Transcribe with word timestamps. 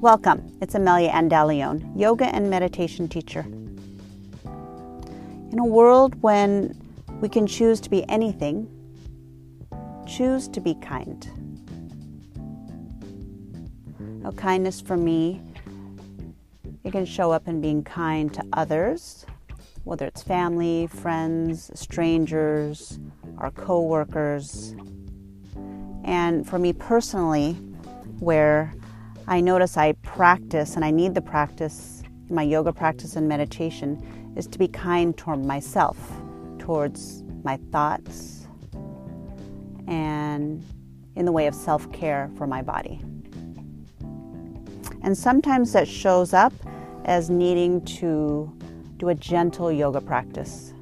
Welcome. 0.00 0.56
It's 0.62 0.76
Amelia 0.76 1.10
Andalione, 1.10 1.98
yoga 1.98 2.26
and 2.26 2.48
meditation 2.48 3.08
teacher. 3.08 3.40
In 5.50 5.58
a 5.58 5.64
world 5.64 6.14
when 6.22 6.80
we 7.20 7.28
can 7.28 7.48
choose 7.48 7.80
to 7.80 7.90
be 7.90 8.08
anything, 8.08 8.70
choose 10.06 10.46
to 10.50 10.60
be 10.60 10.76
kind. 10.76 11.28
Now, 14.22 14.30
kindness 14.30 14.80
for 14.80 14.96
me, 14.96 15.42
it 16.84 16.92
can 16.92 17.04
show 17.04 17.32
up 17.32 17.48
in 17.48 17.60
being 17.60 17.82
kind 17.82 18.32
to 18.34 18.44
others, 18.52 19.26
whether 19.82 20.06
it's 20.06 20.22
family, 20.22 20.86
friends, 20.86 21.72
strangers, 21.74 23.00
our 23.38 23.50
coworkers. 23.50 24.76
And 26.04 26.48
for 26.48 26.60
me 26.60 26.72
personally, 26.72 27.54
where 28.20 28.72
I 29.28 29.40
notice 29.40 29.76
I 29.76 29.92
practice 30.02 30.74
and 30.74 30.84
I 30.84 30.90
need 30.90 31.14
the 31.14 31.20
practice 31.20 31.98
my 32.30 32.42
yoga 32.42 32.72
practice 32.72 33.16
and 33.16 33.28
meditation 33.28 34.34
is 34.36 34.46
to 34.48 34.58
be 34.58 34.68
kind 34.68 35.16
toward 35.16 35.44
myself, 35.44 35.96
towards 36.58 37.22
my 37.42 37.58
thoughts, 37.72 38.46
and 39.86 40.62
in 41.16 41.24
the 41.24 41.32
way 41.32 41.46
of 41.46 41.54
self 41.54 41.90
care 41.92 42.30
for 42.36 42.46
my 42.46 42.62
body. 42.62 43.00
And 45.02 45.16
sometimes 45.16 45.72
that 45.72 45.88
shows 45.88 46.34
up 46.34 46.52
as 47.04 47.30
needing 47.30 47.82
to 47.84 48.52
do 48.98 49.08
a 49.08 49.14
gentle 49.14 49.72
yoga 49.72 50.00
practice. 50.00 50.74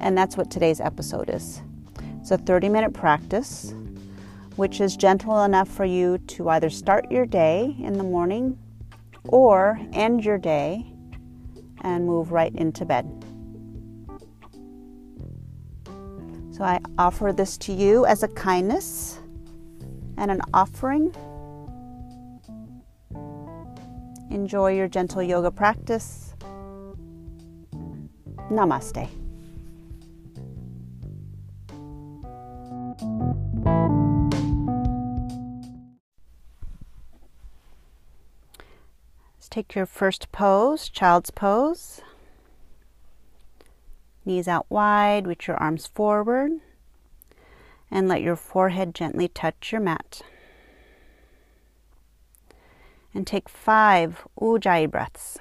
And 0.00 0.18
that's 0.18 0.36
what 0.36 0.50
today's 0.50 0.80
episode 0.80 1.30
is. 1.30 1.62
It's 2.20 2.30
a 2.30 2.38
30 2.38 2.68
minute 2.68 2.92
practice 2.92 3.74
which 4.56 4.80
is 4.80 4.96
gentle 4.96 5.44
enough 5.44 5.68
for 5.68 5.84
you 5.84 6.18
to 6.18 6.48
either 6.50 6.70
start 6.70 7.10
your 7.10 7.26
day 7.26 7.76
in 7.78 7.94
the 7.94 8.04
morning 8.04 8.58
or 9.28 9.78
end 9.92 10.24
your 10.24 10.38
day 10.38 10.84
and 11.82 12.06
move 12.06 12.32
right 12.32 12.54
into 12.54 12.84
bed. 12.84 13.06
So 16.50 16.64
I 16.64 16.80
offer 16.98 17.32
this 17.32 17.56
to 17.58 17.72
you 17.72 18.04
as 18.06 18.22
a 18.22 18.28
kindness 18.28 19.18
and 20.18 20.30
an 20.30 20.42
offering. 20.52 21.14
Enjoy 24.30 24.74
your 24.74 24.88
gentle 24.88 25.22
yoga 25.22 25.50
practice. 25.50 26.34
Namaste. 28.50 29.21
Take 39.52 39.74
your 39.74 39.84
first 39.84 40.32
pose, 40.32 40.88
child's 40.88 41.30
pose. 41.30 42.00
Knees 44.24 44.48
out 44.48 44.64
wide, 44.70 45.26
reach 45.26 45.46
your 45.46 45.58
arms 45.58 45.86
forward, 45.86 46.52
and 47.90 48.08
let 48.08 48.22
your 48.22 48.36
forehead 48.36 48.94
gently 48.94 49.28
touch 49.28 49.70
your 49.70 49.80
mat. 49.82 50.22
And 53.12 53.26
take 53.26 53.50
five 53.50 54.26
Ujjayi 54.40 54.90
breaths. 54.90 55.36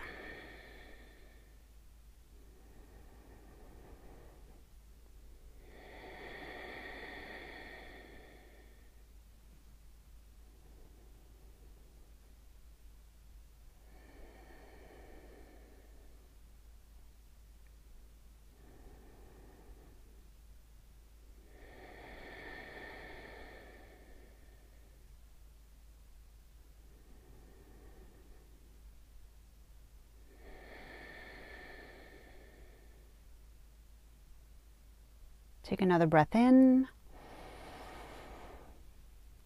Take 35.82 35.88
another 35.88 36.06
breath 36.06 36.36
in. 36.36 36.88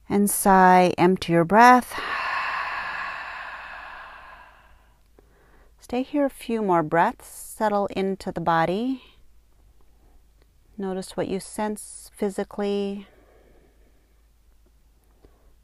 And 0.09 0.29
sigh, 0.29 0.93
empty 0.97 1.31
your 1.31 1.45
breath. 1.45 1.97
Stay 5.79 6.03
here 6.03 6.25
a 6.25 6.29
few 6.29 6.61
more 6.61 6.83
breaths. 6.83 7.25
Settle 7.25 7.85
into 7.87 8.33
the 8.33 8.41
body. 8.41 9.01
Notice 10.77 11.15
what 11.15 11.29
you 11.29 11.39
sense 11.39 12.11
physically. 12.13 13.07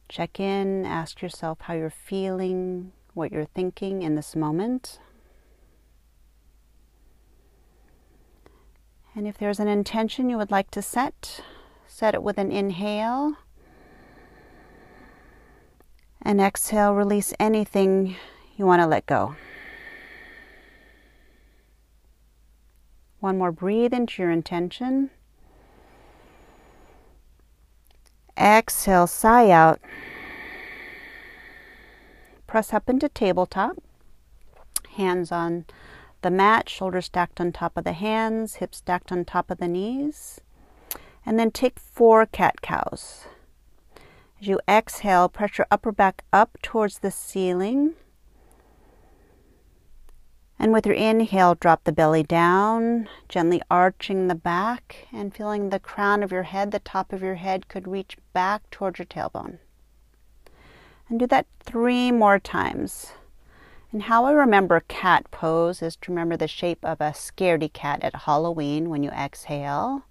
Check 0.08 0.40
in, 0.40 0.86
ask 0.86 1.22
yourself 1.22 1.58
how 1.64 1.74
you're 1.74 1.90
feeling, 1.90 2.94
what 3.14 3.34
you're 3.34 3.44
thinking 3.44 4.03
in 4.03 4.16
this 4.16 4.38
moment. 4.38 5.00
And 9.14 9.28
if 9.28 9.38
there's 9.38 9.60
an 9.60 9.68
intention 9.68 10.30
you 10.30 10.38
would 10.38 10.52
like 10.52 10.72
to 10.72 10.82
set, 10.82 11.42
set 11.86 12.14
it 12.14 12.24
with 12.24 12.38
an 12.38 12.52
inhale. 12.52 13.34
And 16.22 16.40
exhale, 16.40 16.94
release 16.94 17.34
anything 17.40 18.16
you 18.56 18.66
want 18.66 18.82
to 18.82 18.88
let 18.88 19.06
go. 19.06 19.36
One 23.20 23.38
more 23.38 23.52
breathe 23.52 23.94
into 23.94 24.22
your 24.22 24.32
intention. 24.32 25.12
Exhale, 28.38 29.08
sigh 29.08 29.50
out. 29.50 29.80
Press 32.48 32.74
up 32.74 32.90
into 32.90 33.10
tabletop. 33.10 33.78
Hands 34.96 35.32
on 35.32 35.66
the 36.22 36.32
mat, 36.32 36.70
shoulders 36.70 37.06
stacked 37.06 37.40
on 37.42 37.52
top 37.52 37.78
of 37.78 37.84
the 37.84 37.94
hands, 37.94 38.56
hips 38.56 38.78
stacked 38.78 39.12
on 39.12 39.26
top 39.26 39.50
of 39.50 39.58
the 39.58 39.68
knees. 39.68 40.42
And 41.26 41.40
then 41.40 41.52
take 41.52 41.80
four 41.80 42.26
cat 42.26 42.62
cows. 42.62 43.26
As 44.40 44.48
you 44.48 44.59
exhale, 44.68 45.30
press 45.30 45.58
your 45.58 45.68
upper 45.70 45.92
back 45.92 46.24
up 46.34 46.58
towards 46.64 47.00
the 47.00 47.12
ceiling. 47.12 47.94
And 50.58 50.72
with 50.72 50.86
your 50.86 50.96
inhale, 50.96 51.56
drop 51.56 51.84
the 51.84 51.92
belly 51.92 52.24
down, 52.24 53.09
gently 53.30 53.62
arching 53.70 54.28
the 54.28 54.36
back 54.36 55.08
and 55.12 55.34
feeling 55.34 55.70
the 55.70 55.80
crown 55.80 56.22
of 56.22 56.32
your 56.32 56.44
head, 56.44 56.72
the 56.72 56.80
top 56.80 57.14
of 57.14 57.22
your 57.22 57.36
head 57.36 57.68
could 57.68 57.88
reach 57.88 58.18
back 58.34 58.70
towards 58.70 59.00
your 59.00 59.08
tailbone. 59.08 59.58
And 61.09 61.20
do 61.20 61.28
that 61.28 61.48
three 61.59 62.12
more 62.12 62.40
times. 62.40 63.14
And 63.91 64.03
how 64.03 64.24
I 64.24 64.31
remember 64.31 64.79
cat 64.88 65.29
pose 65.31 65.81
is 65.81 65.97
to 65.97 66.12
remember 66.12 66.38
the 66.38 66.47
shape 66.47 66.85
of 66.85 67.02
a 67.02 67.12
scaredy 67.12 67.72
cat 67.72 68.00
at 68.03 68.16
Halloween 68.16 68.90
when 68.90 69.03
you 69.03 69.09
exhale. 69.09 70.06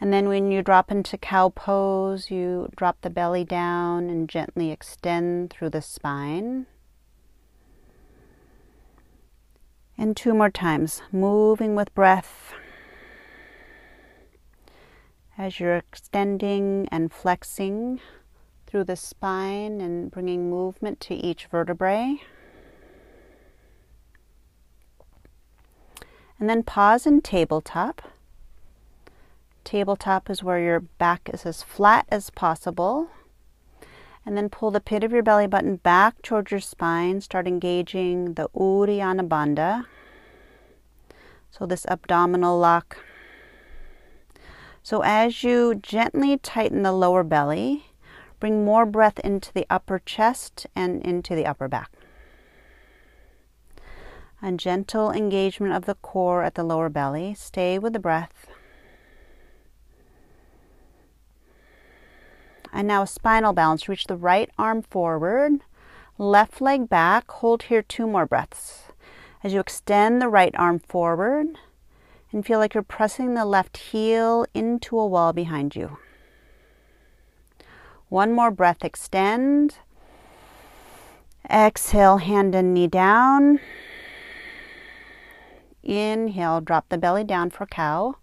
And 0.00 0.12
then 0.12 0.28
when 0.28 0.50
you 0.50 0.62
drop 0.62 0.90
into 0.90 1.16
cow 1.16 1.50
pose, 1.50 2.30
you 2.30 2.68
drop 2.76 3.00
the 3.02 3.10
belly 3.10 3.44
down 3.44 4.10
and 4.10 4.28
gently 4.28 4.72
extend 4.72 5.50
through 5.50 5.70
the 5.70 5.82
spine. 5.82 6.66
And 9.96 10.16
two 10.16 10.34
more 10.34 10.50
times, 10.50 11.02
moving 11.12 11.76
with 11.76 11.94
breath. 11.94 12.52
As 15.36 15.60
you're 15.60 15.76
extending 15.76 16.88
and 16.90 17.12
flexing 17.12 18.00
through 18.66 18.84
the 18.84 18.96
spine 18.96 19.80
and 19.80 20.10
bringing 20.10 20.50
movement 20.50 21.00
to 21.00 21.14
each 21.14 21.46
vertebrae. 21.46 22.20
And 26.38 26.48
then 26.48 26.62
pause 26.62 27.06
in 27.06 27.20
tabletop. 27.20 28.02
Tabletop 29.64 30.30
is 30.30 30.42
where 30.42 30.60
your 30.60 30.80
back 30.80 31.28
is 31.32 31.44
as 31.44 31.62
flat 31.62 32.06
as 32.10 32.30
possible. 32.30 33.10
And 34.24 34.36
then 34.36 34.48
pull 34.48 34.70
the 34.70 34.80
pit 34.80 35.02
of 35.02 35.12
your 35.12 35.22
belly 35.22 35.46
button 35.46 35.76
back 35.76 36.22
towards 36.22 36.50
your 36.50 36.60
spine. 36.60 37.20
Start 37.20 37.48
engaging 37.48 38.34
the 38.34 38.48
Uddiyana 38.50 39.26
Bandha. 39.26 39.86
So, 41.50 41.66
this 41.66 41.86
abdominal 41.86 42.58
lock. 42.58 42.98
So, 44.82 45.00
as 45.02 45.42
you 45.42 45.74
gently 45.74 46.38
tighten 46.38 46.82
the 46.82 46.92
lower 46.92 47.24
belly, 47.24 47.86
bring 48.38 48.64
more 48.64 48.86
breath 48.86 49.18
into 49.20 49.52
the 49.52 49.66
upper 49.68 49.98
chest 49.98 50.66
and 50.76 51.02
into 51.02 51.34
the 51.34 51.46
upper 51.46 51.66
back 51.66 51.90
a 54.42 54.52
gentle 54.52 55.10
engagement 55.10 55.74
of 55.74 55.84
the 55.84 55.96
core 55.96 56.42
at 56.42 56.54
the 56.54 56.62
lower 56.62 56.88
belly. 56.88 57.34
Stay 57.34 57.78
with 57.78 57.92
the 57.92 57.98
breath. 57.98 58.46
And 62.72 62.86
now 62.86 63.02
a 63.02 63.06
spinal 63.06 63.52
balance. 63.52 63.88
Reach 63.88 64.06
the 64.06 64.16
right 64.16 64.50
arm 64.58 64.82
forward. 64.82 65.60
Left 66.18 66.60
leg 66.60 66.88
back, 66.88 67.30
hold 67.30 67.64
here 67.64 67.82
two 67.82 68.06
more 68.06 68.26
breaths. 68.26 68.84
As 69.42 69.52
you 69.52 69.60
extend 69.60 70.20
the 70.20 70.28
right 70.28 70.54
arm 70.58 70.80
forward 70.80 71.58
and 72.32 72.44
feel 72.44 72.58
like 72.58 72.74
you're 72.74 72.82
pressing 72.82 73.34
the 73.34 73.44
left 73.44 73.76
heel 73.76 74.44
into 74.52 74.98
a 74.98 75.06
wall 75.06 75.32
behind 75.32 75.74
you. 75.76 75.98
One 78.08 78.32
more 78.32 78.50
breath, 78.50 78.84
extend. 78.84 79.78
Exhale, 81.50 82.18
hand 82.18 82.54
and 82.54 82.74
knee 82.74 82.86
down. 82.86 83.60
Inhale, 85.88 86.60
drop 86.60 86.90
the 86.90 86.98
belly 86.98 87.24
down 87.24 87.48
for 87.48 87.64
cow. 87.64 88.16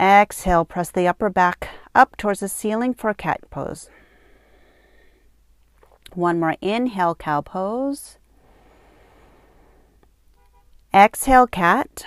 Exhale, 0.00 0.64
press 0.64 0.90
the 0.90 1.06
upper 1.06 1.28
back 1.28 1.68
up 1.94 2.16
towards 2.16 2.40
the 2.40 2.48
ceiling 2.48 2.94
for 2.94 3.12
cat 3.12 3.42
pose. 3.50 3.90
One 6.14 6.40
more 6.40 6.56
inhale, 6.62 7.14
cow 7.14 7.42
pose. 7.42 8.16
Exhale, 10.94 11.46
cat. 11.46 12.06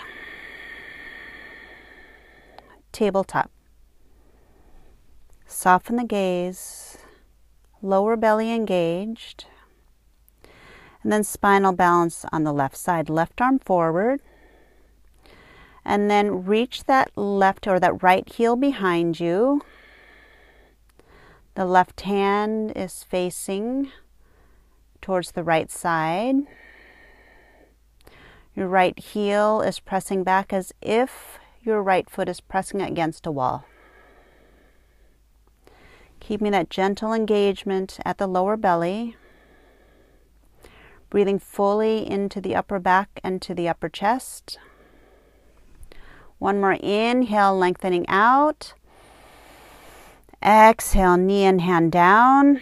Tabletop. 2.92 3.52
Soften 5.46 5.98
the 5.98 6.04
gaze, 6.04 6.98
lower 7.84 8.16
belly 8.16 8.52
engaged. 8.52 9.46
And 11.08 11.14
then 11.14 11.24
spinal 11.24 11.72
balance 11.72 12.26
on 12.34 12.44
the 12.44 12.52
left 12.52 12.76
side. 12.76 13.10
Left 13.10 13.40
arm 13.40 13.60
forward. 13.60 14.20
And 15.86 16.12
then 16.12 16.44
reach 16.44 16.84
that 16.84 17.16
left 17.16 17.66
or 17.66 17.80
that 17.80 18.04
right 18.04 18.28
heel 18.28 18.58
behind 18.58 19.18
you. 19.18 19.62
The 21.56 21.64
left 21.64 22.02
hand 22.02 22.74
is 22.76 23.06
facing 23.06 23.90
towards 25.02 25.32
the 25.32 25.46
right 25.46 25.72
side. 25.72 26.46
Your 28.54 28.68
right 28.68 29.00
heel 29.00 29.62
is 29.62 29.80
pressing 29.80 30.26
back 30.26 30.52
as 30.52 30.74
if 30.82 31.40
your 31.64 31.82
right 31.82 32.10
foot 32.10 32.28
is 32.28 32.42
pressing 32.42 32.82
against 32.82 33.26
a 33.26 33.32
wall. 33.32 33.64
Keeping 36.20 36.52
that 36.52 36.70
gentle 36.70 37.14
engagement 37.14 37.98
at 38.04 38.18
the 38.18 38.28
lower 38.28 38.58
belly. 38.58 39.16
Breathing 41.10 41.40
fully 41.40 42.10
into 42.10 42.42
the 42.42 42.56
upper 42.56 42.80
back 42.80 43.20
and 43.24 43.42
to 43.42 43.54
the 43.54 43.70
upper 43.70 43.90
chest. 43.90 44.60
One 46.38 46.60
more 46.60 46.74
inhale, 46.74 47.58
lengthening 47.58 48.06
out. 48.08 48.74
Exhale, 50.44 51.18
knee 51.18 51.46
and 51.46 51.62
hand 51.62 51.92
down. 51.92 52.62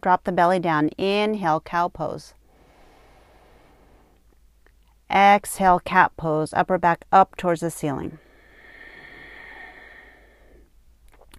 Drop 0.00 0.24
the 0.24 0.32
belly 0.32 0.60
down. 0.60 0.90
Inhale, 0.98 1.60
cow 1.60 1.88
pose. 1.88 2.34
Exhale, 5.10 5.80
cat 5.80 6.12
pose. 6.16 6.52
Upper 6.54 6.78
back 6.78 7.04
up 7.10 7.36
towards 7.36 7.62
the 7.62 7.70
ceiling. 7.70 8.18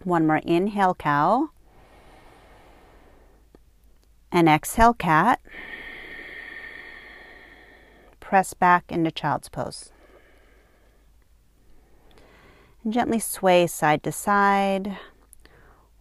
One 0.04 0.28
more 0.28 0.38
inhale, 0.38 0.96
cow. 0.96 1.50
And 4.32 4.50
exhale, 4.50 4.94
cat. 4.94 5.40
Press 8.20 8.54
back 8.54 8.92
into 8.92 9.12
child's 9.12 9.50
pose. 9.50 9.92
And 12.84 12.94
gently 12.94 13.20
sway 13.20 13.68
side 13.68 14.04
to 14.04 14.12
side, 14.12 14.98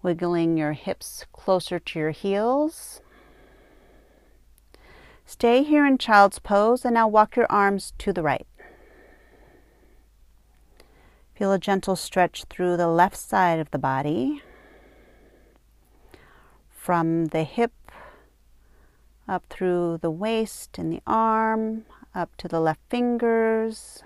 wiggling 0.02 0.56
your 0.56 0.72
hips 0.72 1.24
closer 1.32 1.78
to 1.78 1.98
your 1.98 2.10
heels. 2.10 3.00
Stay 5.24 5.64
here 5.64 5.84
in 5.84 5.98
child's 5.98 6.38
pose 6.38 6.84
and 6.84 6.94
now 6.94 7.08
walk 7.08 7.36
your 7.36 7.50
arms 7.50 7.92
to 7.98 8.12
the 8.12 8.22
right. 8.22 8.46
Feel 11.34 11.52
a 11.52 11.58
gentle 11.58 11.96
stretch 11.96 12.44
through 12.44 12.76
the 12.76 12.88
left 12.88 13.16
side 13.16 13.58
of 13.58 13.70
the 13.70 13.78
body. 13.78 14.42
From 16.70 17.26
the 17.26 17.42
hip 17.42 17.72
up 19.28 19.44
through 19.50 19.98
the 20.00 20.10
waist 20.10 20.78
and 20.78 20.92
the 20.92 21.02
arm, 21.06 21.84
up 22.14 22.36
to 22.36 22.48
the 22.48 22.60
left 22.60 22.80
fingers. 22.88 24.02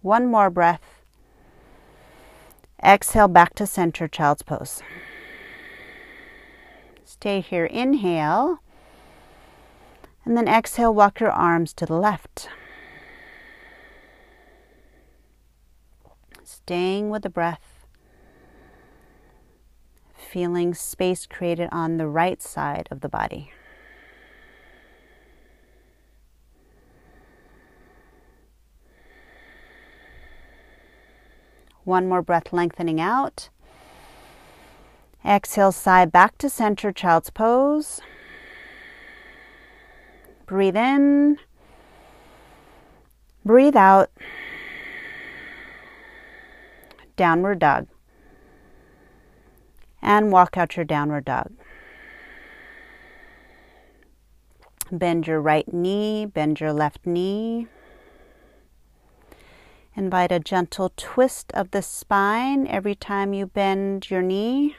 One 0.00 0.26
more 0.26 0.50
breath. 0.50 1.02
Exhale 2.82 3.28
back 3.28 3.54
to 3.54 3.66
center, 3.66 4.08
child's 4.08 4.42
pose. 4.42 4.82
Stay 7.04 7.40
here. 7.40 7.64
Inhale. 7.64 8.60
And 10.24 10.36
then 10.36 10.46
exhale, 10.46 10.94
walk 10.94 11.20
your 11.20 11.32
arms 11.32 11.72
to 11.74 11.86
the 11.86 11.96
left. 11.96 12.48
Staying 16.44 17.10
with 17.10 17.22
the 17.22 17.30
breath. 17.30 17.67
Feeling 20.30 20.74
space 20.74 21.24
created 21.24 21.70
on 21.72 21.96
the 21.96 22.06
right 22.06 22.42
side 22.42 22.86
of 22.90 23.00
the 23.00 23.08
body. 23.08 23.50
One 31.84 32.06
more 32.06 32.20
breath, 32.20 32.52
lengthening 32.52 33.00
out. 33.00 33.48
Exhale, 35.24 35.72
side 35.72 36.12
back 36.12 36.36
to 36.38 36.50
center, 36.50 36.92
child's 36.92 37.30
pose. 37.30 38.02
Breathe 40.44 40.76
in. 40.76 41.38
Breathe 43.46 43.76
out. 43.76 44.10
Downward 47.16 47.60
dog. 47.60 47.88
And 50.00 50.32
walk 50.32 50.56
out 50.56 50.76
your 50.76 50.84
downward 50.84 51.24
dog. 51.24 51.52
Bend 54.90 55.26
your 55.26 55.40
right 55.40 55.70
knee, 55.72 56.24
bend 56.26 56.60
your 56.60 56.72
left 56.72 57.04
knee. 57.04 57.66
Invite 59.94 60.32
a 60.32 60.38
gentle 60.38 60.92
twist 60.96 61.50
of 61.54 61.72
the 61.72 61.82
spine 61.82 62.66
every 62.68 62.94
time 62.94 63.34
you 63.34 63.46
bend 63.46 64.10
your 64.10 64.22
knee. 64.22 64.76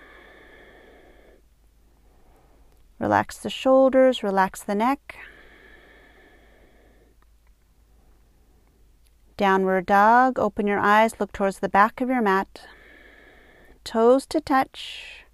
Relax 3.00 3.38
the 3.38 3.50
shoulders, 3.50 4.24
relax 4.24 4.63
the 4.63 4.75
neck. 4.75 5.17
Downward 9.38 9.86
dog. 9.86 10.38
Open 10.38 10.67
your 10.67 10.79
eyes, 10.79 11.20
look 11.20 11.32
towards 11.32 11.60
the 11.60 11.70
back 11.70 12.01
of 12.01 12.10
your 12.10 12.22
mat. 12.22 12.62
Toes 13.83 14.25
to 14.27 14.41
touch. 14.41 15.25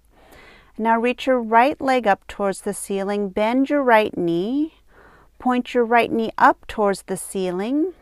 Now 0.78 0.98
reach 0.98 1.26
your 1.26 1.40
right 1.40 1.80
leg 1.80 2.06
up 2.06 2.26
towards 2.26 2.62
the 2.62 2.74
ceiling. 2.74 3.30
Bend 3.30 3.70
your 3.70 3.82
right 3.82 4.16
knee. 4.16 4.74
Point 5.38 5.74
your 5.74 5.84
right 5.84 6.10
knee 6.10 6.30
up 6.38 6.66
towards 6.66 7.02
the 7.02 7.16
ceiling. 7.16 7.92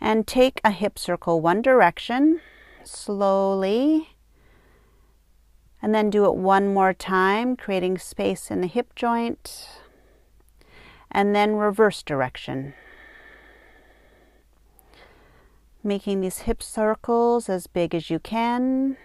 And 0.00 0.26
take 0.26 0.60
a 0.64 0.70
hip 0.70 0.98
circle 0.98 1.40
one 1.40 1.62
direction 1.62 2.40
slowly. 2.82 4.10
And 5.80 5.94
then 5.94 6.10
do 6.10 6.24
it 6.24 6.34
one 6.34 6.72
more 6.72 6.94
time, 6.94 7.56
creating 7.56 7.98
space 7.98 8.50
in 8.50 8.60
the 8.60 8.66
hip 8.66 8.94
joint. 8.94 9.68
And 11.10 11.34
then 11.34 11.56
reverse 11.56 12.02
direction 12.02 12.74
making 15.84 16.22
these 16.22 16.40
hip 16.40 16.62
circles 16.62 17.48
as 17.48 17.66
big 17.66 17.94
as 17.94 18.08
you 18.08 18.18
can. 18.18 18.96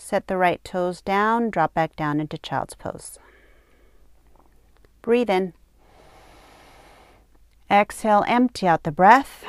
Set 0.00 0.28
the 0.28 0.36
right 0.36 0.62
toes 0.62 1.02
down, 1.02 1.50
drop 1.50 1.74
back 1.74 1.96
down 1.96 2.20
into 2.20 2.38
child's 2.38 2.74
pose. 2.74 3.18
Breathe 5.02 5.28
in. 5.28 5.52
Exhale, 7.68 8.24
empty 8.28 8.66
out 8.66 8.84
the 8.84 8.92
breath. 8.92 9.44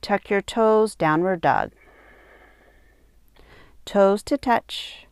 Tuck 0.00 0.30
your 0.30 0.40
toes, 0.40 0.94
downward 0.94 1.42
dog. 1.42 1.70
Toes 3.84 4.22
to 4.24 4.38
touch. 4.38 5.06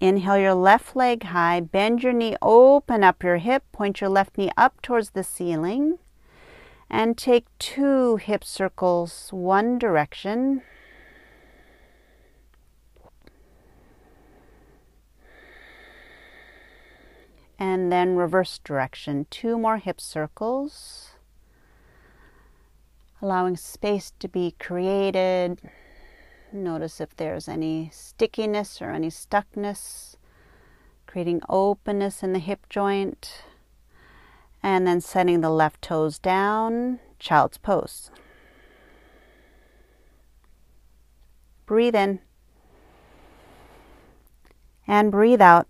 Inhale 0.00 0.38
your 0.38 0.54
left 0.54 0.96
leg 0.96 1.24
high, 1.24 1.60
bend 1.60 2.02
your 2.02 2.14
knee, 2.14 2.36
open 2.40 3.04
up 3.04 3.22
your 3.22 3.36
hip, 3.36 3.64
point 3.70 4.00
your 4.00 4.10
left 4.10 4.38
knee 4.38 4.50
up 4.56 4.80
towards 4.80 5.10
the 5.10 5.22
ceiling 5.22 5.98
and 6.88 7.16
take 7.16 7.46
two 7.58 8.16
hip 8.16 8.42
circles 8.42 9.28
one 9.30 9.78
direction. 9.78 10.62
And 17.60 17.92
then 17.92 18.16
reverse 18.16 18.58
direction, 18.58 19.26
two 19.30 19.56
more 19.56 19.76
hip 19.76 20.00
circles, 20.00 21.10
allowing 23.22 23.56
space 23.56 24.12
to 24.18 24.26
be 24.26 24.56
created 24.58 25.60
Notice 26.52 27.00
if 27.00 27.14
there's 27.16 27.46
any 27.46 27.90
stickiness 27.92 28.82
or 28.82 28.90
any 28.90 29.08
stuckness, 29.08 30.16
creating 31.06 31.42
openness 31.48 32.24
in 32.24 32.32
the 32.32 32.40
hip 32.40 32.68
joint. 32.68 33.44
And 34.62 34.86
then 34.86 35.00
setting 35.00 35.40
the 35.40 35.50
left 35.50 35.80
toes 35.80 36.18
down, 36.18 36.98
child's 37.18 37.56
pose. 37.56 38.10
Breathe 41.66 41.94
in 41.94 42.18
and 44.86 45.12
breathe 45.12 45.40
out. 45.40 45.68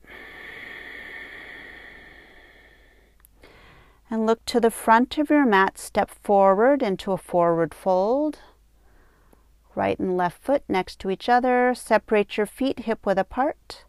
And 4.13 4.27
look 4.27 4.45
to 4.47 4.59
the 4.59 4.73
front 4.73 5.19
of 5.19 5.31
your 5.31 5.47
mat, 5.47 5.79
step 5.79 6.11
forward 6.11 6.83
into 6.83 7.13
a 7.13 7.17
forward 7.17 7.73
fold. 7.73 8.41
Right 9.77 9.97
and 10.01 10.17
left 10.17 10.43
foot 10.43 10.65
next 10.69 10.99
to 10.99 11.11
each 11.11 11.29
other. 11.29 11.73
Separate 11.77 12.37
your 12.37 12.47
feet 12.47 12.81
hip 12.81 13.07
width 13.07 13.21
apart. 13.21 13.85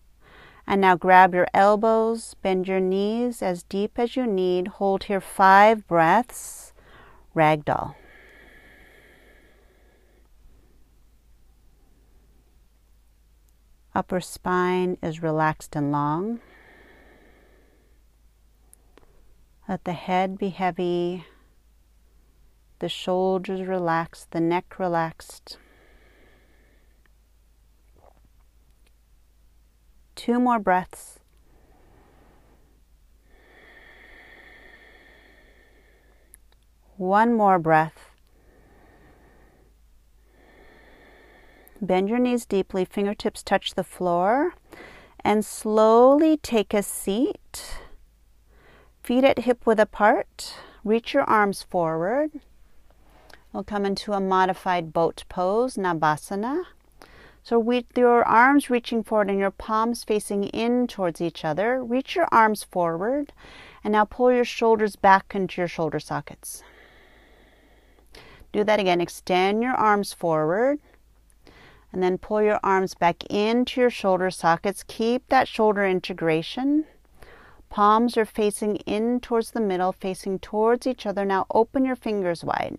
And 0.68 0.80
now 0.80 0.96
grab 0.96 1.34
your 1.34 1.48
elbows, 1.56 2.36
bend 2.44 2.68
your 2.68 2.80
knees 2.80 3.42
as 3.42 3.64
deep 3.64 3.98
as 3.98 4.16
you 4.16 4.28
need. 4.28 4.68
Hold 4.68 5.06
here 5.06 5.20
five 5.20 5.88
breaths. 5.88 6.72
Ragdoll. 7.36 7.96
Upper 13.96 14.22
spine 14.22 14.98
is 15.02 15.24
relaxed 15.24 15.76
and 15.76 15.92
long. 15.92 16.40
Let 19.68 19.86
the 19.86 19.94
head 19.94 20.38
be 20.38 20.50
heavy, 20.50 21.26
the 22.80 22.90
shoulders 22.90 23.68
relaxed, 23.68 24.32
the 24.32 24.42
neck 24.42 24.80
relaxed. 24.80 25.58
Two 30.16 30.40
more 30.40 30.60
breaths. 30.60 31.20
One 36.98 37.34
more 37.34 37.58
breath. 37.58 38.12
Bend 41.82 42.10
your 42.10 42.20
knees 42.20 42.46
deeply, 42.46 42.86
fingertips 42.86 43.42
touch 43.42 43.74
the 43.74 43.84
floor, 43.84 44.54
and 45.22 45.44
slowly 45.44 46.38
take 46.38 46.74
a 46.76 46.84
seat. 46.84 47.80
Feet 49.12 49.26
at 49.26 49.40
hip 49.40 49.68
width 49.68 49.82
apart. 49.82 50.56
Reach 50.86 51.14
your 51.14 51.24
arms 51.24 51.64
forward. 51.64 52.32
We'll 53.52 53.66
come 53.66 53.86
into 53.86 54.14
a 54.14 54.22
modified 54.22 54.94
boat 54.94 55.26
pose, 55.28 55.76
Navasana. 55.76 56.64
So 57.44 57.60
with 57.60 57.84
your 57.98 58.24
arms 58.24 58.70
reaching 58.70 59.04
forward 59.04 59.30
and 59.30 59.38
your 59.38 59.52
palms 59.52 60.06
facing 60.06 60.46
in 60.46 60.88
towards 60.88 61.20
each 61.20 61.44
other, 61.44 61.84
reach 61.84 62.16
your 62.16 62.30
arms 62.32 62.64
forward 62.64 63.34
and 63.84 63.92
now 63.92 64.06
pull 64.06 64.32
your 64.32 64.46
shoulders 64.46 64.96
back 64.96 65.36
into 65.36 65.60
your 65.60 65.68
shoulder 65.68 66.00
sockets. 66.00 66.64
Do 68.54 68.64
that 68.64 68.80
again. 68.80 69.02
Extend 69.02 69.62
your 69.62 69.76
arms 69.76 70.14
forward 70.14 70.80
and 71.92 72.02
then 72.02 72.18
pull 72.18 72.42
your 72.42 72.62
arms 72.64 72.94
back 72.94 73.26
into 73.30 73.82
your 73.82 73.90
shoulder 73.90 74.32
sockets. 74.32 74.86
Keep 74.88 75.28
that 75.28 75.50
shoulder 75.50 75.86
integration. 75.86 76.86
Palms 77.72 78.18
are 78.18 78.26
facing 78.26 78.76
in 78.86 79.22
towards 79.22 79.52
the 79.52 79.62
middle, 79.62 79.94
facing 79.94 80.40
towards 80.40 80.86
each 80.86 81.06
other. 81.06 81.24
Now 81.24 81.46
open 81.50 81.86
your 81.86 81.96
fingers 81.96 82.44
wide. 82.44 82.78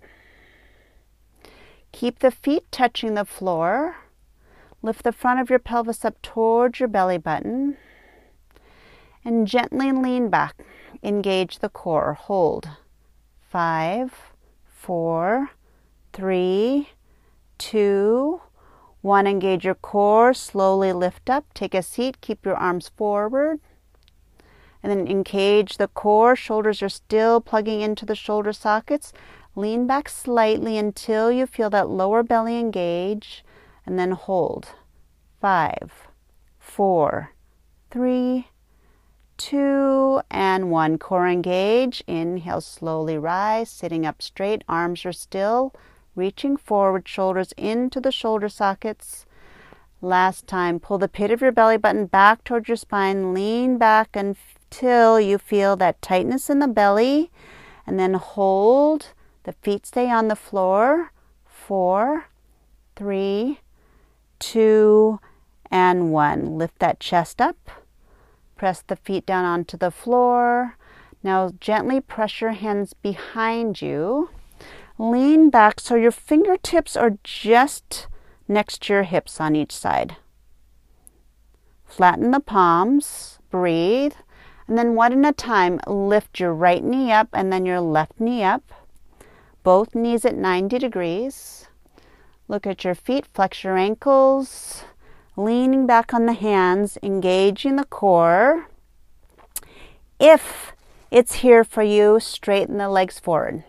Keep 1.92 2.18
the 2.18 2.30
feet 2.30 2.70
touching 2.70 3.14
the 3.14 3.24
floor. 3.24 3.96
Lift 4.82 5.02
the 5.02 5.12
front 5.12 5.40
of 5.40 5.48
your 5.48 5.58
pelvis 5.58 6.04
up 6.04 6.20
towards 6.20 6.78
your 6.78 6.90
belly 6.90 7.16
button 7.16 7.78
and 9.24 9.48
gently 9.48 9.92
lean 9.92 10.28
back. 10.28 10.62
Engage 11.02 11.60
the 11.60 11.70
core. 11.70 12.12
Hold. 12.12 12.68
Five, 13.40 14.12
four, 14.66 15.52
three, 16.12 16.90
two, 17.56 18.42
one. 19.00 19.26
Engage 19.26 19.64
your 19.64 19.74
core. 19.74 20.34
Slowly 20.34 20.92
lift 20.92 21.30
up. 21.30 21.46
Take 21.54 21.74
a 21.74 21.82
seat. 21.82 22.20
Keep 22.20 22.44
your 22.44 22.56
arms 22.56 22.90
forward. 22.94 23.58
And 24.82 24.90
then 24.90 25.06
engage 25.06 25.76
the 25.76 25.88
core. 25.88 26.34
Shoulders 26.34 26.82
are 26.82 26.88
still 26.88 27.40
plugging 27.40 27.80
into 27.80 28.04
the 28.04 28.16
shoulder 28.16 28.52
sockets. 28.52 29.12
Lean 29.54 29.86
back 29.86 30.08
slightly 30.08 30.78
until 30.78 31.30
you 31.30 31.46
feel 31.46 31.70
that 31.70 31.88
lower 31.88 32.22
belly 32.22 32.58
engage 32.58 33.44
and 33.86 33.98
then 33.98 34.12
hold. 34.12 34.70
Five, 35.40 36.08
four, 36.58 37.32
three, 37.90 38.48
two, 39.36 40.20
and 40.30 40.70
one. 40.70 40.98
Core 40.98 41.28
engage. 41.28 42.02
Inhale, 42.06 42.60
slowly 42.60 43.18
rise, 43.18 43.68
sitting 43.70 44.06
up 44.06 44.22
straight. 44.22 44.62
Arms 44.68 45.04
are 45.04 45.12
still 45.12 45.74
reaching 46.14 46.56
forward, 46.56 47.08
shoulders 47.08 47.52
into 47.56 48.00
the 48.00 48.12
shoulder 48.12 48.48
sockets. 48.48 49.26
Last 50.00 50.46
time, 50.46 50.80
pull 50.80 50.98
the 50.98 51.08
pit 51.08 51.30
of 51.30 51.40
your 51.40 51.52
belly 51.52 51.76
button 51.76 52.06
back 52.06 52.44
towards 52.44 52.68
your 52.68 52.76
spine. 52.76 53.34
Lean 53.34 53.78
back 53.78 54.16
until 54.72 55.20
you 55.20 55.36
feel 55.36 55.76
that 55.76 56.00
tightness 56.00 56.48
in 56.48 56.58
the 56.58 56.66
belly, 56.66 57.30
and 57.86 57.98
then 57.98 58.14
hold. 58.14 59.08
The 59.44 59.52
feet 59.52 59.84
stay 59.84 60.10
on 60.10 60.28
the 60.28 60.36
floor. 60.36 61.12
Four, 61.44 62.26
three, 62.96 63.60
two, 64.38 65.20
and 65.70 66.10
one. 66.10 66.56
Lift 66.56 66.78
that 66.78 67.00
chest 67.00 67.42
up. 67.42 67.70
Press 68.56 68.82
the 68.82 68.96
feet 68.96 69.26
down 69.26 69.44
onto 69.44 69.76
the 69.76 69.90
floor. 69.90 70.78
Now 71.22 71.52
gently 71.60 72.00
press 72.00 72.40
your 72.40 72.52
hands 72.52 72.94
behind 72.94 73.82
you. 73.82 74.30
Lean 74.96 75.50
back 75.50 75.80
so 75.80 75.96
your 75.96 76.12
fingertips 76.12 76.96
are 76.96 77.18
just 77.24 78.06
next 78.48 78.82
to 78.82 78.94
your 78.94 79.02
hips 79.02 79.38
on 79.38 79.54
each 79.54 79.72
side. 79.72 80.16
Flatten 81.84 82.30
the 82.30 82.40
palms. 82.40 83.38
Breathe. 83.50 84.14
And 84.72 84.78
then 84.78 84.94
one 84.94 85.22
at 85.22 85.28
a 85.28 85.36
time, 85.36 85.80
lift 85.86 86.40
your 86.40 86.54
right 86.54 86.82
knee 86.82 87.12
up 87.12 87.28
and 87.34 87.52
then 87.52 87.66
your 87.66 87.82
left 87.82 88.18
knee 88.18 88.42
up. 88.42 88.72
Both 89.62 89.94
knees 89.94 90.24
at 90.24 90.34
90 90.34 90.78
degrees. 90.78 91.68
Look 92.48 92.66
at 92.66 92.82
your 92.82 92.94
feet, 92.94 93.26
flex 93.34 93.64
your 93.64 93.76
ankles, 93.76 94.84
leaning 95.36 95.86
back 95.86 96.14
on 96.14 96.24
the 96.24 96.32
hands, 96.32 96.96
engaging 97.02 97.76
the 97.76 97.84
core. 97.84 98.68
If 100.18 100.72
it's 101.10 101.34
here 101.44 101.64
for 101.64 101.82
you, 101.82 102.18
straighten 102.18 102.78
the 102.78 102.88
legs 102.88 103.18
forward. 103.18 103.64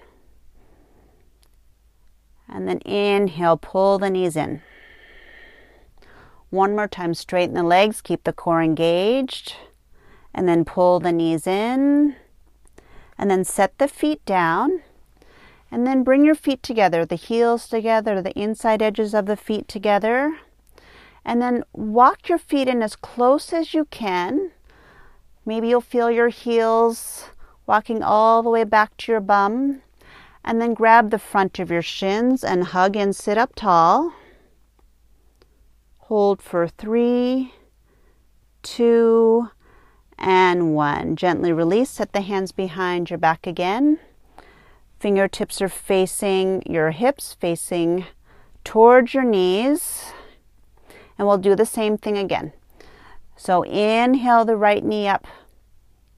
And 2.48 2.65
then 2.65 2.77
inhale, 2.86 3.57
pull 3.57 4.00
the 4.00 4.10
knees 4.10 4.38
in. 4.38 4.62
One 6.50 6.77
more 6.77 6.88
time, 6.88 7.13
straighten 7.13 7.55
the 7.55 7.63
legs, 7.63 8.00
keep 8.00 8.24
the 8.24 8.31
core 8.31 8.63
engaged. 8.63 9.57
And 10.34 10.48
then 10.48 10.66
pull 10.66 11.00
the 11.00 11.12
knees 11.12 11.46
in. 11.46 12.16
And 13.18 13.30
then 13.30 13.44
set 13.44 13.78
the 13.78 13.88
feet 13.88 14.25
down. 14.25 14.82
And 15.72 15.88
then 15.88 16.04
bring 16.04 16.24
your 16.24 16.36
feet 16.36 16.62
together, 16.62 17.06
the 17.06 17.16
heels 17.16 17.68
together, 17.68 18.22
the 18.22 18.38
inside 18.40 18.82
edges 18.82 19.13
of 19.13 19.25
the 19.25 19.36
feet 19.36 19.68
together. 19.68 20.38
And 21.25 21.42
then 21.42 21.63
walk 21.74 22.30
your 22.30 22.38
feet 22.38 22.68
in 22.68 22.84
as 22.84 22.96
close 22.96 23.52
as 23.54 23.74
you 23.74 23.86
can. 23.86 24.52
Maybe 25.46 25.70
you'll 25.70 25.82
feel 25.82 26.12
your 26.12 26.30
heels 26.30 27.25
walking 27.66 28.04
all 28.04 28.44
the 28.44 28.50
way 28.50 28.63
back 28.63 28.96
to 28.98 29.12
your 29.12 29.22
bum. 29.22 29.82
And 30.44 30.62
then 30.62 30.74
grab 30.74 31.10
the 31.10 31.20
front 31.20 31.58
of 31.60 31.72
your 31.72 31.82
shins 31.82 32.44
and 32.44 32.66
hug 32.66 32.96
and 32.96 33.16
sit 33.16 33.38
up 33.38 33.56
tall. 33.56 34.13
Hold 36.00 36.42
for 36.42 36.68
three, 36.68 37.54
two, 38.62 39.50
and 40.24 40.74
one. 40.74 41.18
Gently 41.18 41.51
release. 41.51 41.89
Set 41.89 42.13
the 42.13 42.22
hands 42.22 42.53
behind 42.53 43.10
your 43.10 43.20
back 43.20 43.46
again. 43.46 44.00
Fingertips 44.98 45.62
are 45.62 45.68
facing 45.68 46.63
your 46.65 46.92
hips, 46.92 47.36
facing 47.38 48.06
towards 48.63 49.13
your 49.13 49.25
knees. 49.25 50.13
And 51.18 51.27
we'll 51.27 51.38
do 51.38 51.56
the 51.56 51.65
same 51.65 51.98
thing 51.98 52.18
again. 52.18 52.53
So 53.36 53.63
inhale 53.63 54.46
the 54.46 54.56
right 54.56 54.84
knee 54.84 55.10
up. 55.10 55.27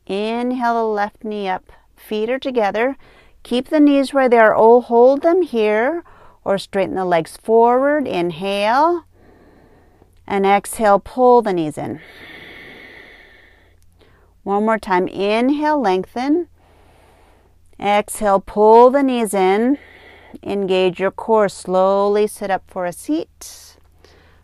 Inhale 0.06 0.76
the 0.76 0.88
left 0.88 1.24
knee 1.24 1.48
up. 1.48 1.72
Feet 1.96 2.30
are 2.30 2.38
together. 2.38 2.98
Keep 3.42 3.70
the 3.70 3.80
knees 3.80 4.14
where 4.14 4.30
they 4.30 4.38
are. 4.38 4.56
Oh, 4.56 4.82
hold 4.82 5.24
them 5.24 5.42
here 5.42 6.04
or 6.44 6.60
straighten 6.60 6.96
the 6.96 7.06
legs 7.06 7.38
forward. 7.38 8.08
Inhale. 8.08 9.06
And 10.28 10.46
exhale, 10.46 11.00
pull 11.00 11.42
the 11.42 11.54
knees 11.54 11.78
in. 11.78 12.02
One 14.46 14.64
more 14.64 14.78
time. 14.78 15.08
Inhale, 15.08 15.82
lengthen. 15.82 16.50
Exhale, 17.80 18.40
pull 18.40 18.92
the 18.92 19.02
knees 19.02 19.34
in. 19.34 19.80
Engage 20.44 21.00
your 21.00 21.10
core. 21.10 21.50
Slowly 21.50 22.28
sit 22.28 22.52
up 22.52 22.62
for 22.68 22.86
a 22.86 22.94
seat. 22.94 23.76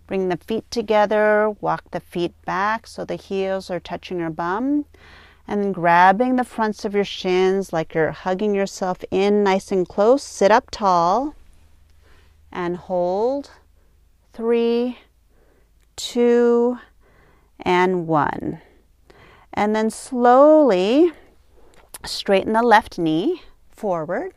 Bring 0.08 0.30
the 0.30 0.38
feet 0.38 0.70
together, 0.72 1.52
walk 1.62 1.92
the 1.92 2.00
feet 2.00 2.34
back 2.46 2.88
so 2.88 3.06
the 3.06 3.16
heels 3.16 3.70
are 3.70 3.80
touching 3.80 4.18
your 4.18 4.32
bum. 4.32 4.86
And 5.48 5.72
grabbing 5.72 6.36
the 6.36 6.44
fronts 6.46 6.84
of 6.84 6.96
your 6.96 7.06
shins 7.06 7.72
like 7.72 7.94
you're 7.94 8.10
hugging 8.10 8.56
yourself 8.56 9.04
in 9.12 9.44
nice 9.44 9.72
and 9.72 9.88
close. 9.88 10.24
Sit 10.24 10.50
up 10.50 10.72
tall 10.72 11.36
and 12.52 12.76
hold. 12.76 13.52
Three, 14.34 14.98
two, 15.96 16.80
and 17.60 18.08
one. 18.08 18.62
And 19.54 19.76
then 19.76 19.90
slowly 19.90 21.12
straighten 22.06 22.54
the 22.54 22.64
left 22.64 22.98
knee 22.98 23.42
forward. 23.70 24.34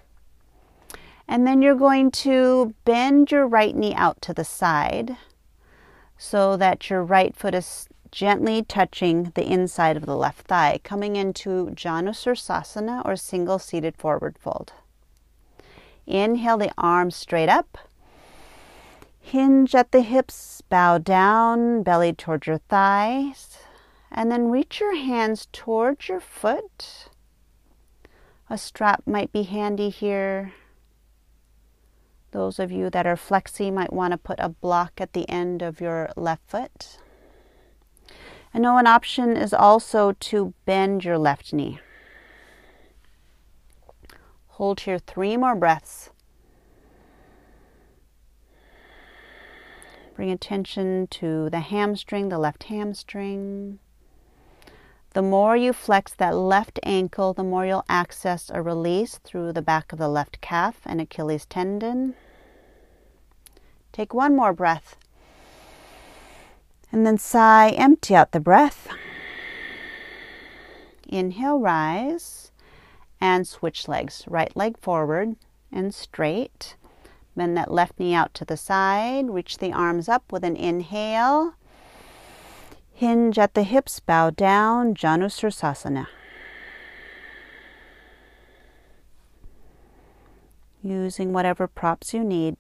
And 1.27 1.47
then 1.47 1.63
you're 1.63 1.75
going 1.75 2.11
to 2.11 2.75
bend 2.85 3.31
your 3.31 3.47
right 3.47 3.75
knee 3.75 3.95
out 3.95 4.21
to 4.23 4.35
the 4.35 4.45
side 4.45 5.17
so 6.19 6.57
that 6.57 6.91
your 6.91 7.03
right 7.03 7.35
foot 7.35 7.55
is 7.55 7.89
gently 8.11 8.63
touching 8.63 9.33
the 9.35 9.45
inside 9.45 9.97
of 9.97 10.07
the 10.07 10.17
left 10.17 10.47
thigh, 10.47 10.79
coming 10.85 11.17
into 11.17 11.71
Janusirsasana 11.75 13.05
or 13.05 13.17
single 13.17 13.59
seated 13.59 13.97
forward 13.97 14.39
fold. 14.39 14.73
Inhale 16.07 16.59
the 16.59 16.73
arms 16.79 17.17
straight 17.17 17.49
up. 17.49 17.77
Hinge 19.21 19.75
at 19.75 19.91
the 19.91 20.03
hips, 20.03 20.63
bow 20.69 20.99
down, 20.99 21.83
belly 21.83 22.13
towards 22.13 22.47
your 22.47 22.59
thighs, 22.59 23.59
and 24.15 24.31
then 24.31 24.49
reach 24.51 24.79
your 24.79 24.95
hands 24.95 25.49
towards 25.53 26.09
your 26.09 26.21
foot. 26.21 27.09
A 28.49 28.57
strap 28.57 29.03
might 29.07 29.33
be 29.33 29.43
handy 29.43 29.91
here. 29.91 30.55
Those 32.31 32.61
of 32.61 32.71
you 32.71 32.91
that 32.91 33.07
are 33.07 33.17
flexy 33.17 33.73
might 33.73 33.93
want 33.93 34.13
to 34.13 34.19
put 34.19 34.39
a 34.39 34.49
block 34.49 35.01
at 35.01 35.13
the 35.13 35.29
end 35.29 35.63
of 35.63 35.81
your 35.81 36.11
left 36.17 36.49
foot. 36.49 36.99
I 38.53 38.61
know 38.61 38.79
an 38.79 38.87
option 38.87 39.37
is 39.37 39.53
also 39.53 40.13
to 40.13 40.55
bend 40.65 41.05
your 41.05 41.19
left 41.19 41.53
knee. 41.53 41.81
Hold 44.47 44.81
here 44.81 45.01
three 45.01 45.37
more 45.37 45.57
breaths. 45.57 46.11
Bring 50.15 50.31
attention 50.31 51.09
to 51.09 51.51
the 51.51 51.59
hamstring, 51.59 52.29
the 52.29 52.39
left 52.39 52.65
hamstring. 52.65 53.81
The 55.15 55.23
more 55.23 55.57
you 55.57 55.73
flex 55.73 56.13
that 56.15 56.37
left 56.37 56.81
ankle, 56.83 57.35
the 57.35 57.45
more 57.45 57.65
you'll 57.65 57.85
access 57.89 58.51
a 58.53 58.61
release 58.61 59.19
through 59.23 59.53
the 59.53 59.63
back 59.63 59.93
of 59.93 59.99
the 60.01 60.09
left 60.09 60.41
calf 60.41 60.81
and 60.85 61.01
Achilles 61.01 61.47
tendon. 61.47 62.17
Take 63.93 64.13
one 64.13 64.35
more 64.35 64.53
breath. 64.53 64.97
And 66.91 67.07
then 67.07 67.17
sigh, 67.17 67.71
empty 67.71 68.17
out 68.17 68.33
the 68.33 68.41
breath. 68.41 68.89
Inhale, 71.07 71.61
rise 71.61 72.51
and 73.21 73.47
switch 73.47 73.87
legs. 73.87 74.25
Right 74.27 74.55
leg 74.57 74.77
forward 74.79 75.37
and 75.71 75.95
straight. 75.95 76.75
Bend 77.37 77.57
that 77.57 77.71
left 77.71 78.01
knee 78.01 78.15
out 78.15 78.35
to 78.35 78.45
the 78.45 78.57
side. 78.57 79.31
Reach 79.31 79.59
the 79.59 79.73
arms 79.73 80.09
up 80.09 80.33
with 80.33 80.43
an 80.43 80.57
inhale. 80.57 81.55
Hinge 82.97 83.39
at 83.39 83.55
the 83.55 83.65
hips, 83.65 83.99
bow 83.99 84.31
down, 84.31 84.95
Janusirsasana. 84.95 86.07
Using 90.81 91.33
whatever 91.33 91.67
props 91.67 92.15
you 92.15 92.23
need. 92.23 92.57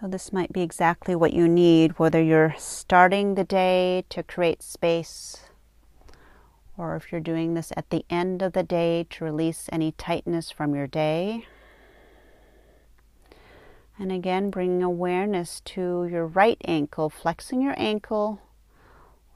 So, 0.00 0.08
this 0.08 0.32
might 0.32 0.50
be 0.50 0.62
exactly 0.62 1.14
what 1.14 1.34
you 1.34 1.46
need, 1.46 1.98
whether 1.98 2.22
you're 2.22 2.54
starting 2.56 3.34
the 3.34 3.44
day 3.44 4.06
to 4.08 4.22
create 4.22 4.62
space, 4.62 5.50
or 6.78 6.96
if 6.96 7.12
you're 7.12 7.20
doing 7.20 7.52
this 7.52 7.70
at 7.76 7.90
the 7.90 8.06
end 8.08 8.40
of 8.40 8.54
the 8.54 8.62
day 8.62 9.06
to 9.10 9.24
release 9.24 9.68
any 9.70 9.92
tightness 9.92 10.50
from 10.50 10.74
your 10.74 10.86
day. 10.86 11.44
And 14.00 14.10
again, 14.10 14.48
bringing 14.48 14.82
awareness 14.82 15.60
to 15.66 16.08
your 16.10 16.26
right 16.26 16.56
ankle, 16.64 17.10
flexing 17.10 17.60
your 17.60 17.74
ankle, 17.76 18.40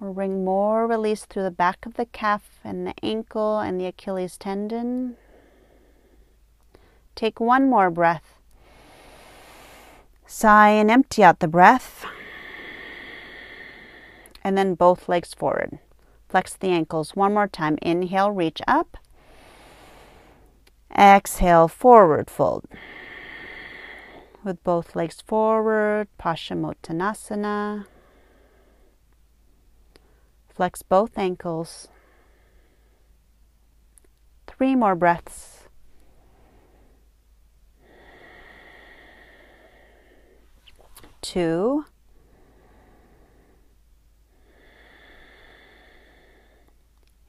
or 0.00 0.14
bring 0.14 0.42
more 0.42 0.86
release 0.86 1.26
through 1.26 1.42
the 1.42 1.50
back 1.50 1.84
of 1.84 1.94
the 1.94 2.06
calf 2.06 2.60
and 2.64 2.86
the 2.86 2.94
ankle 3.02 3.58
and 3.58 3.78
the 3.78 3.84
Achilles 3.84 4.38
tendon. 4.38 5.16
Take 7.14 7.40
one 7.40 7.68
more 7.68 7.90
breath. 7.90 8.38
Sigh 10.26 10.70
and 10.70 10.90
empty 10.90 11.22
out 11.22 11.40
the 11.40 11.46
breath. 11.46 12.06
And 14.42 14.56
then 14.56 14.74
both 14.74 15.10
legs 15.10 15.34
forward. 15.34 15.78
Flex 16.30 16.54
the 16.54 16.68
ankles 16.68 17.14
one 17.14 17.34
more 17.34 17.48
time. 17.48 17.76
Inhale, 17.82 18.30
reach 18.30 18.62
up. 18.66 18.96
Exhale, 20.96 21.68
forward 21.68 22.30
fold. 22.30 22.64
With 24.44 24.62
both 24.62 24.94
legs 24.94 25.22
forward, 25.22 26.08
Paschimottanasana. 26.20 27.86
Flex 30.54 30.82
both 30.82 31.18
ankles. 31.18 31.88
Three 34.46 34.76
more 34.76 34.94
breaths. 34.94 35.54
two, 41.24 41.86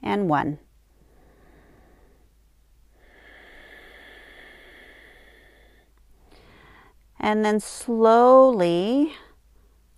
and 0.03 0.27
one. 0.27 0.59
And 7.25 7.43
then 7.43 7.59
slowly 7.59 9.13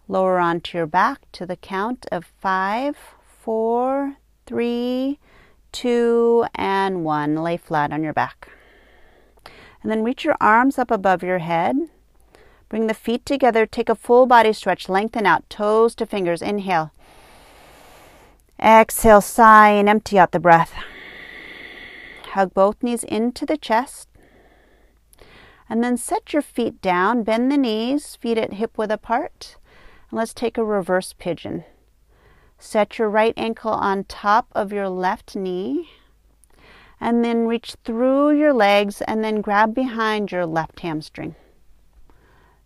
lower 0.08 0.40
onto 0.40 0.78
your 0.78 0.88
back 0.88 1.30
to 1.34 1.46
the 1.46 1.58
count 1.58 2.06
of 2.10 2.24
five, 2.24 2.96
four, 3.26 4.16
three, 4.46 5.20
two, 5.74 6.46
and 6.56 7.04
one. 7.04 7.36
Lay 7.36 7.58
flat 7.58 7.92
on 7.92 8.04
your 8.04 8.14
back. 8.14 8.48
And 9.84 9.92
then 9.92 10.06
reach 10.06 10.24
your 10.24 10.38
arms 10.40 10.80
up 10.80 10.90
above 10.90 11.22
your 11.22 11.40
head 11.40 11.90
Bring 12.70 12.88
the 12.88 12.94
feet 12.94 13.26
together. 13.26 13.66
Take 13.66 13.88
a 13.88 13.96
full 13.96 14.26
body 14.26 14.52
stretch. 14.52 14.90
Lengthen 14.90 15.26
out, 15.26 15.50
toes 15.50 15.96
to 15.96 16.06
fingers. 16.06 16.42
Inhale. 16.42 16.92
Exhale, 18.60 19.22
sigh, 19.22 19.70
and 19.70 19.88
empty 19.88 20.20
out 20.20 20.32
the 20.32 20.40
breath. 20.40 20.74
Hug 22.32 22.54
both 22.54 22.84
knees 22.84 23.04
into 23.04 23.46
the 23.46 23.58
chest. 23.58 24.10
And 25.70 25.84
then 25.84 25.98
set 25.98 26.34
your 26.34 26.42
feet 26.42 26.82
down. 26.82 27.24
Bend 27.24 27.52
the 27.52 27.58
knees, 27.58 28.16
feet 28.16 28.38
at 28.38 28.54
hip 28.54 28.78
width 28.78 28.92
apart. 28.92 29.58
And 30.10 30.18
let's 30.18 30.34
take 30.34 30.58
a 30.58 30.64
reverse 30.64 31.14
pigeon. 31.18 31.66
Set 32.58 32.98
your 32.98 33.10
right 33.10 33.34
ankle 33.38 33.72
on 33.72 34.06
top 34.06 34.48
of 34.54 34.72
your 34.72 34.90
left 34.90 35.36
knee. 35.36 35.90
And 37.00 37.24
then 37.24 37.48
reach 37.48 37.76
through 37.84 38.38
your 38.38 38.54
legs 38.54 39.02
and 39.02 39.24
then 39.24 39.42
grab 39.42 39.76
behind 39.76 40.32
your 40.32 40.46
left 40.46 40.80
hamstring. 40.80 41.36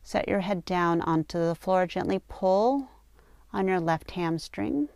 Set 0.04 0.28
your 0.28 0.40
head 0.40 0.64
down 0.64 1.02
onto 1.02 1.40
the 1.40 1.56
floor. 1.56 1.86
Gently 1.86 2.20
pull 2.30 2.90
on 3.52 3.68
your 3.68 3.80
left 3.80 4.12
hamstring 4.12 4.90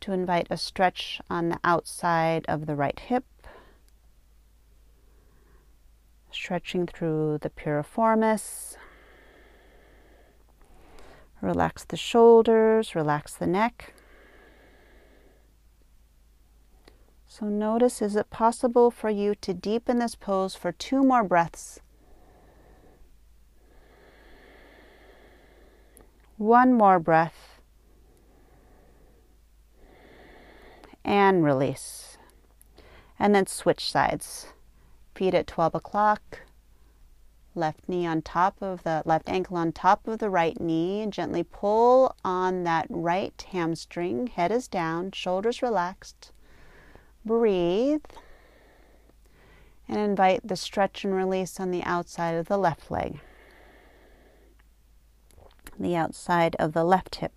to 0.00 0.12
invite 0.12 0.46
a 0.50 0.56
stretch 0.56 1.20
on 1.28 1.48
the 1.48 1.58
outside 1.64 2.44
of 2.48 2.66
the 2.66 2.76
right 2.76 2.98
hip. 2.98 3.24
Stretching 6.30 6.86
through 6.86 7.38
the 7.38 7.50
piriformis. 7.50 8.76
Relax 11.40 11.84
the 11.84 11.96
shoulders, 11.96 12.94
relax 12.94 13.34
the 13.34 13.46
neck. 13.46 13.94
So 17.26 17.46
notice 17.46 18.02
is 18.02 18.16
it 18.16 18.30
possible 18.30 18.90
for 18.90 19.10
you 19.10 19.34
to 19.36 19.54
deepen 19.54 19.98
this 19.98 20.16
pose 20.16 20.56
for 20.56 20.72
two 20.72 21.04
more 21.04 21.22
breaths? 21.22 21.80
One 26.36 26.72
more 26.72 26.98
breath. 26.98 27.60
And 31.04 31.44
release. 31.44 32.18
And 33.18 33.34
then 33.34 33.46
switch 33.46 33.90
sides. 33.90 34.48
Feet 35.18 35.34
at 35.34 35.48
12 35.48 35.74
o'clock. 35.74 36.42
Left 37.56 37.88
knee 37.88 38.06
on 38.06 38.22
top 38.22 38.62
of 38.62 38.84
the 38.84 39.02
left 39.04 39.28
ankle 39.28 39.56
on 39.56 39.72
top 39.72 40.06
of 40.06 40.20
the 40.20 40.30
right 40.30 40.60
knee. 40.60 41.08
Gently 41.10 41.42
pull 41.42 42.14
on 42.24 42.62
that 42.62 42.86
right 42.88 43.44
hamstring. 43.50 44.28
Head 44.28 44.52
is 44.52 44.68
down, 44.68 45.10
shoulders 45.10 45.60
relaxed. 45.60 46.30
Breathe. 47.24 48.04
And 49.88 49.98
invite 49.98 50.46
the 50.46 50.54
stretch 50.54 51.04
and 51.04 51.12
release 51.12 51.58
on 51.58 51.72
the 51.72 51.82
outside 51.82 52.36
of 52.36 52.46
the 52.46 52.56
left 52.56 52.88
leg, 52.88 53.18
the 55.80 55.96
outside 55.96 56.54
of 56.60 56.74
the 56.74 56.84
left 56.84 57.16
hip. 57.16 57.32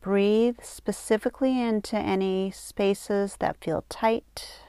Breathe 0.00 0.60
specifically 0.62 1.60
into 1.60 1.96
any 1.96 2.50
spaces 2.50 3.36
that 3.38 3.62
feel 3.62 3.84
tight. 3.90 4.62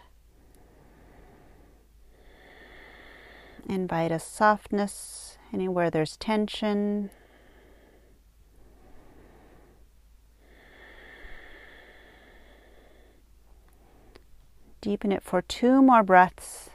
Invite 3.70 4.12
a 4.12 4.20
softness 4.20 5.38
anywhere 5.54 5.89
there's 5.89 6.17
tension. 6.17 7.12
Deepen 14.82 15.13
it 15.13 15.24
for 15.24 15.41
two 15.41 15.82
more 15.82 16.04
breaths. 16.04 16.72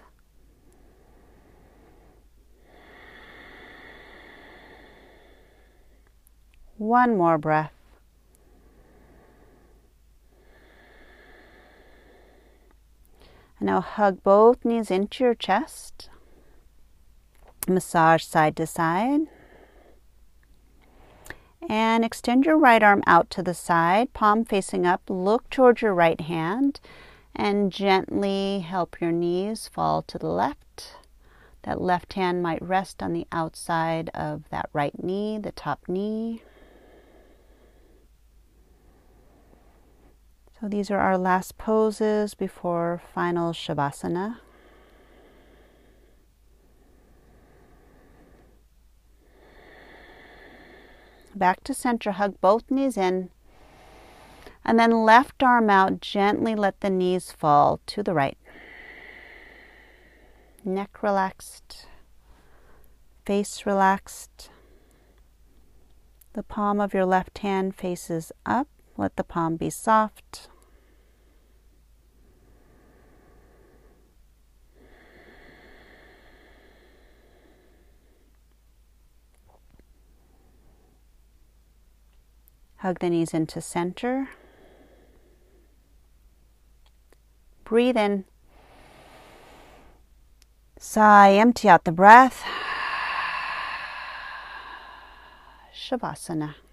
One 6.79 7.19
more 7.19 7.37
breath. 7.37 7.76
And 13.59 13.67
now 13.67 13.81
hug 13.81 14.23
both 14.23 14.65
knees 14.65 14.91
into 14.91 15.25
your 15.25 15.35
chest. 15.35 16.11
Massage 17.69 18.23
side 18.23 18.57
to 18.57 18.67
side. 18.67 19.23
And 21.69 22.05
extend 22.05 22.45
your 22.45 22.59
right 22.59 22.83
arm 22.83 23.03
out 23.07 23.29
to 23.31 23.43
the 23.43 23.55
side, 23.55 24.13
palm 24.13 24.45
facing 24.45 24.87
up. 24.87 25.03
Look 25.09 25.51
towards 25.51 25.83
your 25.83 25.95
right 25.95 26.21
hand 26.21 26.81
and 27.35 27.73
gently 27.73 28.61
help 28.61 29.01
your 29.01 29.13
knees 29.13 29.69
fall 29.69 30.03
to 30.03 30.19
the 30.19 30.29
left. 30.29 30.95
That 31.63 31.81
left 31.81 32.13
hand 32.13 32.43
might 32.43 32.63
rest 32.63 33.03
on 33.03 33.13
the 33.13 33.27
outside 33.33 34.11
of 34.15 34.49
that 34.51 34.71
right 34.73 35.03
knee, 35.03 35.39
the 35.39 35.53
top 35.53 35.89
knee. 35.89 36.43
So 40.61 40.69
these 40.69 40.91
are 40.91 40.99
our 40.99 41.19
last 41.19 41.59
poses 41.59 42.35
before 42.35 43.03
final 43.15 43.53
Shavasana. 43.53 44.39
Back 51.35 51.63
to 51.65 51.75
center, 51.75 52.13
hug 52.13 52.41
both 52.41 52.71
knees 52.71 52.97
in. 52.97 53.29
And 54.65 54.79
then 54.79 55.05
left 55.05 55.43
arm 55.43 55.69
out, 55.69 56.01
gently 56.01 56.55
let 56.55 56.81
the 56.81 56.89
knees 56.89 57.31
fall 57.31 57.81
to 57.87 58.03
the 58.03 58.15
right. 58.15 58.39
Neck 60.65 61.03
relaxed, 61.03 61.87
face 63.27 63.67
relaxed. 63.67 64.51
The 66.33 66.43
palm 66.43 66.81
of 66.81 66.95
your 66.95 67.05
left 67.05 67.39
hand 67.39 67.77
faces 67.77 68.33
up. 68.47 68.69
Let 68.99 69.17
the 69.17 69.25
palm 69.25 69.57
be 69.57 69.69
soft. 69.69 70.49
Hug 82.77 83.01
the 83.01 83.11
knees 83.11 83.35
into 83.35 83.61
center. 83.61 84.29
Breathe 87.65 87.97
in. 87.97 88.25
Sigh, 90.79 91.33
empty 91.33 91.69
out 91.69 91.85
the 91.85 91.93
breath. 91.93 92.45
Shavasana. 95.75 96.66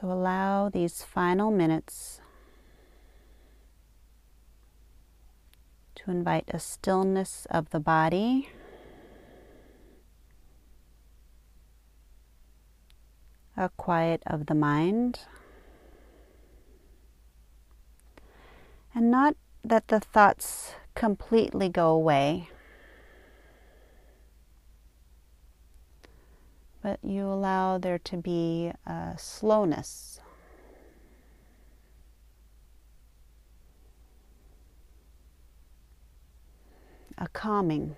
So 0.00 0.10
allow 0.10 0.70
these 0.70 1.02
final 1.02 1.50
minutes 1.50 2.22
to 5.96 6.10
invite 6.10 6.48
a 6.48 6.58
stillness 6.58 7.46
of 7.50 7.68
the 7.68 7.80
body. 7.80 8.48
A 13.58 13.68
quiet 13.76 14.22
of 14.26 14.46
the 14.46 14.54
mind. 14.54 15.20
And 18.94 19.10
not 19.10 19.36
that 19.62 19.88
the 19.88 20.00
thoughts 20.00 20.76
completely 20.94 21.68
go 21.68 21.88
away. 21.90 22.48
But 26.82 26.98
you 27.02 27.26
allow 27.26 27.78
there 27.78 27.98
to 27.98 28.16
be 28.16 28.72
a 28.86 29.14
slowness. 29.18 30.20
A 37.18 37.28
calming. 37.28 37.96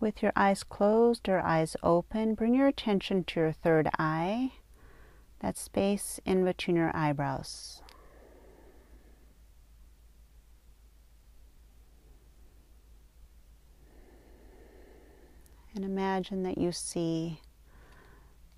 With 0.00 0.22
your 0.22 0.32
eyes 0.36 0.64
closed 0.64 1.28
or 1.28 1.38
eyes 1.40 1.76
open, 1.82 2.34
bring 2.34 2.54
your 2.54 2.66
attention 2.66 3.24
to 3.24 3.40
your 3.40 3.52
third 3.52 3.88
eye 3.98 4.52
that 5.44 5.58
space 5.58 6.18
in 6.24 6.42
between 6.42 6.74
your 6.74 6.90
eyebrows. 6.96 7.82
And 15.74 15.84
imagine 15.84 16.44
that 16.44 16.56
you 16.56 16.72
see 16.72 17.42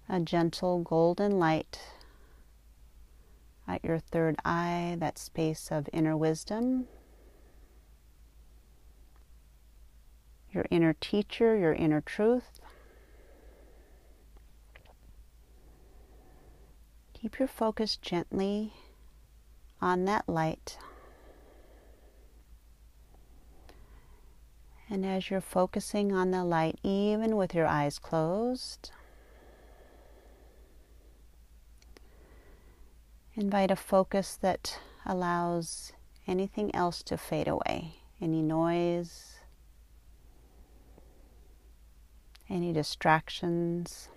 a 0.08 0.20
gentle 0.20 0.78
golden 0.78 1.40
light 1.40 1.80
at 3.66 3.82
your 3.82 3.98
third 3.98 4.36
eye, 4.44 4.94
that 5.00 5.18
space 5.18 5.72
of 5.72 5.88
inner 5.92 6.16
wisdom, 6.16 6.86
your 10.52 10.66
inner 10.70 10.92
teacher, 10.92 11.56
your 11.56 11.72
inner 11.72 12.00
truth. 12.00 12.60
Keep 17.26 17.40
your 17.40 17.48
focus 17.48 17.96
gently 17.96 18.72
on 19.82 20.04
that 20.04 20.28
light. 20.28 20.78
And 24.88 25.04
as 25.04 25.28
you're 25.28 25.40
focusing 25.40 26.12
on 26.12 26.30
the 26.30 26.44
light, 26.44 26.78
even 26.84 27.34
with 27.34 27.52
your 27.52 27.66
eyes 27.66 27.98
closed, 27.98 28.92
invite 33.34 33.72
a 33.72 33.76
focus 33.76 34.38
that 34.40 34.78
allows 35.04 35.92
anything 36.28 36.72
else 36.76 37.02
to 37.02 37.18
fade 37.18 37.48
away 37.48 37.96
any 38.20 38.40
noise, 38.40 39.40
any 42.48 42.72
distractions. 42.72 44.10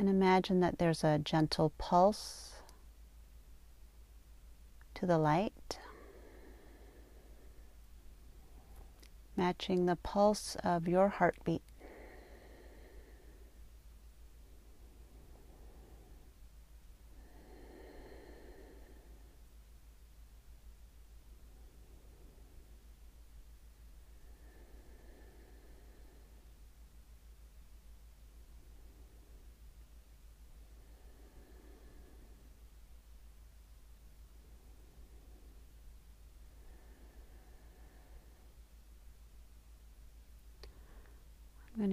And 0.00 0.08
imagine 0.08 0.60
that 0.60 0.78
there's 0.78 1.04
a 1.04 1.18
gentle 1.18 1.74
pulse 1.76 2.54
to 4.94 5.04
the 5.04 5.18
light, 5.18 5.78
matching 9.36 9.84
the 9.84 9.96
pulse 9.96 10.56
of 10.64 10.88
your 10.88 11.10
heartbeat. 11.10 11.60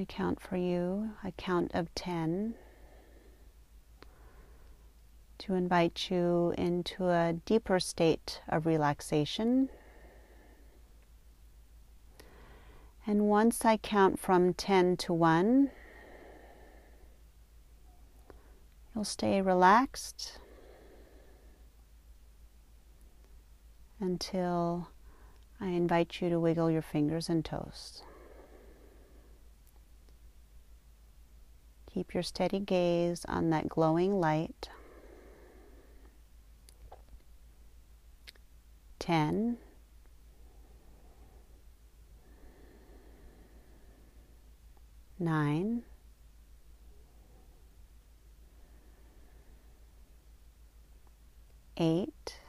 Count 0.08 0.42
for 0.42 0.58
you 0.58 1.12
a 1.24 1.32
count 1.32 1.72
of 1.74 1.94
10. 1.96 2.56
to 5.40 5.54
invite 5.54 6.10
you 6.10 6.54
into 6.58 7.08
a 7.08 7.34
deeper 7.46 7.80
state 7.80 8.42
of 8.50 8.66
relaxation. 8.66 9.70
And 13.06 13.30
once 13.30 13.64
I 13.64 13.78
count 13.78 14.20
from 14.20 14.54
10 14.54 14.98
to 14.98 15.14
1, 15.14 15.70
you'll 18.94 19.06
stay 19.06 19.42
relaxed 19.42 20.40
until 24.00 24.90
I 25.62 25.68
invite 25.68 26.22
you 26.22 26.30
to 26.30 26.40
wiggle 26.40 26.70
your 26.70 26.82
fingers 26.82 27.30
and 27.30 27.46
toes. 27.46 28.04
Keep 31.98 32.14
your 32.14 32.22
steady 32.22 32.60
gaze 32.60 33.26
on 33.26 33.50
that 33.50 33.68
glowing 33.68 34.20
light. 34.22 34.70
10. 39.00 39.58
Nine, 45.18 45.82
eight, 51.78 52.40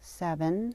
seven, 0.00 0.74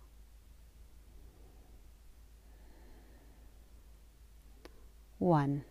one. 5.21 5.63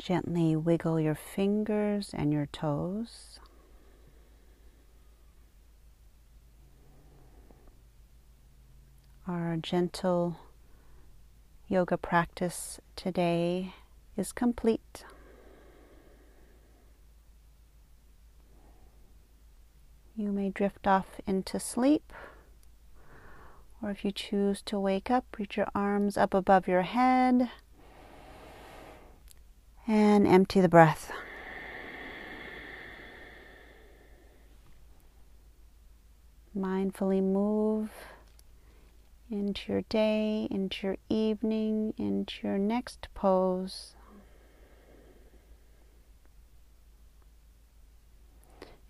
Gently 0.00 0.56
wiggle 0.56 0.98
your 0.98 1.14
fingers 1.14 2.12
and 2.14 2.32
your 2.32 2.46
toes. 2.46 3.38
Our 9.28 9.58
gentle 9.58 10.38
yoga 11.68 11.98
practice 11.98 12.80
today 12.96 13.74
is 14.16 14.32
complete. 14.32 15.04
You 20.16 20.32
may 20.32 20.48
drift 20.48 20.86
off 20.86 21.20
into 21.26 21.60
sleep, 21.60 22.10
or 23.82 23.90
if 23.90 24.02
you 24.02 24.12
choose 24.12 24.62
to 24.62 24.80
wake 24.80 25.10
up, 25.10 25.26
reach 25.38 25.58
your 25.58 25.68
arms 25.74 26.16
up 26.16 26.32
above 26.32 26.66
your 26.66 26.82
head 26.82 27.50
and 29.90 30.24
empty 30.24 30.60
the 30.60 30.68
breath. 30.68 31.10
Mindfully 36.56 37.20
move 37.20 37.90
into 39.28 39.72
your 39.72 39.82
day, 39.82 40.46
into 40.48 40.86
your 40.86 40.96
evening, 41.08 41.92
into 41.98 42.46
your 42.46 42.56
next 42.56 43.08
pose. 43.14 43.96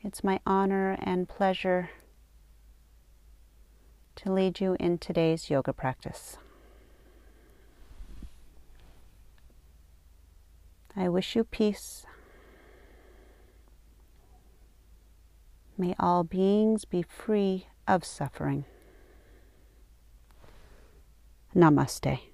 It's 0.03 0.23
my 0.23 0.41
honor 0.47 0.99
and 1.01 1.27
pleasure 1.27 1.89
to 4.17 4.31
lead 4.31 4.61
you 4.61 4.77
in 4.79 4.99
today's 4.99 5.49
yoga 5.49 5.73
practice. 5.73 6.37
I 10.97 11.09
wish 11.09 11.37
you 11.37 11.45
peace. 11.45 12.05
May 15.79 15.95
all 15.99 16.25
beings 16.25 16.85
be 16.85 17.03
free 17.03 17.67
of 17.89 18.05
suffering. 18.05 18.65
Namaste. 21.55 22.30